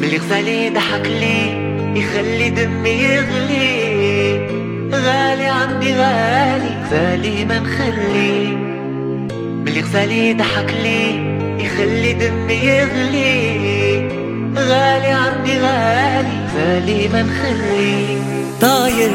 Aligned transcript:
ملي 0.00 0.18
غزالي 0.18 0.70
ضحك 0.70 1.06
لي 1.06 1.40
يخلي 2.00 2.50
دمي 2.50 2.90
يغلي. 2.90 3.86
غالي 4.92 5.46
عندي 5.46 5.94
غالي 5.94 6.70
غالي 6.92 7.44
ما 7.44 7.58
نخلي. 7.58 8.56
ملي 9.64 9.80
غزالي 9.80 10.34
ضحك 10.34 10.74
لي 10.82 11.02
يخلي 11.64 12.12
دمي 12.12 12.54
يغلي. 12.54 13.36
غالي 14.56 15.12
عندي 15.12 15.58
غالي 15.58 16.36
غالي 16.56 17.08
ما 17.08 17.22
نخلي. 17.22 18.18
طاير 18.60 19.10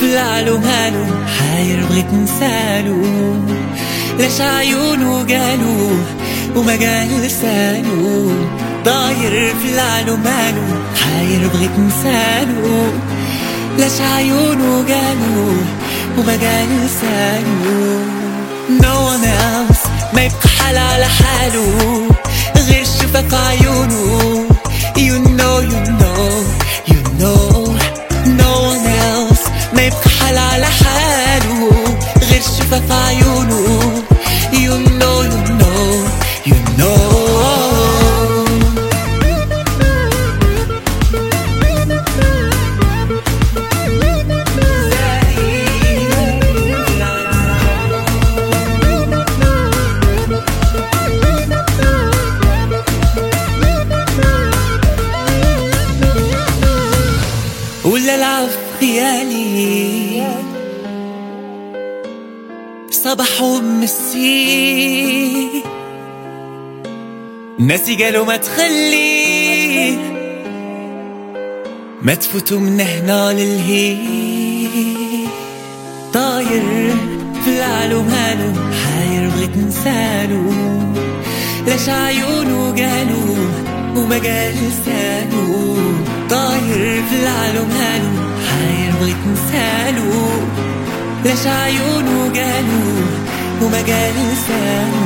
في 0.00 0.06
العلو 0.12 0.58
مالو 0.58 1.04
حاير 1.38 1.80
بغيت 1.90 2.12
نسالو. 2.12 3.02
لاش 4.18 4.40
عيونو 4.40 5.16
قالو 5.16 5.90
وما 6.56 6.72
قال 6.72 7.20
لسانو؟ 7.26 8.30
طاير 8.84 9.54
في 9.62 9.68
العلو 9.74 10.16
مالو 10.16 10.62
حاير 11.04 11.48
بغيت 11.54 11.78
نسالو. 11.78 12.86
لاش 13.78 14.00
عيونو 14.00 14.76
قالو 14.76 15.52
وما 16.18 16.32
قال 16.32 16.68
لسانو 16.84 18.04
No 18.80 18.94
one 19.12 19.24
else 19.24 19.88
ما 20.14 20.22
يبقى 20.24 20.48
حال 20.58 20.78
على 20.78 21.04
حاله 21.06 22.08
غير 22.68 22.84
شفاف 22.84 23.34
عيونه 23.34 24.44
You 24.96 25.18
know, 25.38 25.56
you 25.72 25.80
know, 26.00 26.26
you 26.92 27.00
know. 27.20 27.42
No 28.40 28.52
one 28.72 28.86
else 29.10 29.44
ما 29.74 29.82
يبقى 29.82 30.08
حال 30.20 30.38
على 30.38 30.66
حاله 30.66 31.70
غير 32.30 32.42
شفاف 32.42 32.92
عيونه 32.92 33.23
ولا 57.84 58.14
العب 58.14 58.48
خيالي. 58.80 60.26
صباح 62.90 63.42
ومسي 63.42 64.82
ناسي 67.58 68.04
قالوا 68.04 68.24
ما 68.24 68.36
تخلي. 68.36 69.96
ما 72.02 72.14
تفوتوا 72.14 72.60
من 72.60 72.80
هنا 72.80 73.32
للهي 73.32 73.96
طاير 76.12 76.94
في 77.44 77.50
العلو 77.56 78.02
مالو 78.02 78.52
حاير 78.84 79.30
بغيت 79.30 79.56
نسالو. 79.56 80.52
لاش 81.66 81.88
عيونو 81.88 82.64
قالوا 82.64 83.36
وما 83.96 84.16
قال 84.16 84.54
لسانو؟ 84.54 85.74
طاير 86.30 87.02
في 87.10 87.16
العالم 87.22 87.63
هالو 89.04 89.12
حاير 89.12 89.12
بغيت 89.12 89.16
نسالو 89.26 90.12
لاش 91.24 91.46
عيونو 91.46 92.22
قالوا 92.22 93.06
وما 93.62 93.78
قال 93.78 94.14
لسانو 94.32 95.04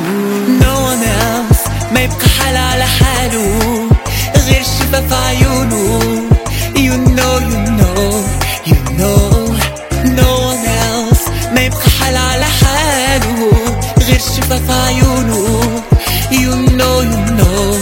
No 0.61 0.73
one 0.91 1.05
else 1.05 1.93
ما 1.93 2.01
يبقى 2.01 2.29
حال 2.29 2.57
على 2.57 2.85
حاله 2.85 3.89
غير 4.47 4.63
شفاف 4.63 5.13
عيونه. 5.13 6.29
You 6.77 6.97
know, 7.17 7.35
you 7.51 7.61
know, 7.79 8.03
you 8.71 8.79
know. 8.99 9.21
No 10.19 10.31
one 10.51 10.65
else 10.67 11.31
ما 11.55 11.61
يبقى 11.61 11.91
حال 12.01 12.17
على 12.17 12.45
حاله 12.45 13.53
غير 14.09 14.19
شفاف 14.21 14.71
عيونه. 14.71 15.83
You 16.31 16.55
know, 16.79 17.01
you 17.03 17.21
know, 17.39 17.75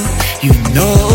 you 0.43 0.53
know. 0.77 1.06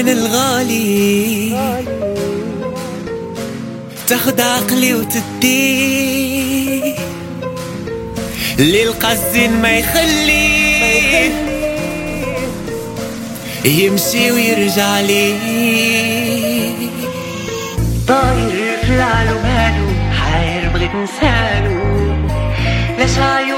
عين 0.00 0.08
الغالي. 0.08 1.52
تاخد 4.08 4.40
عقلي 4.40 4.94
وتدي. 4.94 6.94
للقزين 8.58 9.62
ما 9.62 9.78
يخلي. 9.78 11.30
يمشي 13.64 14.32
ويرجع 14.32 15.00
لي. 15.00 15.34
طاير 18.08 18.78
في 18.82 18.94
العالو 18.94 19.38
مالو 19.38 19.86
حاير 20.12 20.68
بغيت 20.74 20.90
نسالو. 20.94 21.80
لاش 22.98 23.18
عيونو 23.18 23.49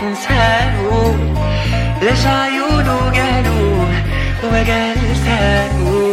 تنساه 0.00 1.14
ليش 2.02 2.26
عيونه 2.26 3.10
جالوه 3.14 3.88
وما 4.44 4.62
جالسانه 4.62 6.05